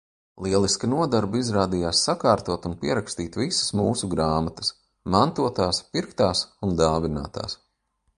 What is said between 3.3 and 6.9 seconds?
visas mūsu grāmatas– mantotās, pirktās un